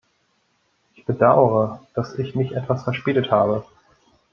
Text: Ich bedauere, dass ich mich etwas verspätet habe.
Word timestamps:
Ich 0.95 1.05
bedauere, 1.05 1.81
dass 1.93 2.17
ich 2.17 2.33
mich 2.33 2.53
etwas 2.53 2.81
verspätet 2.83 3.29
habe. 3.29 3.63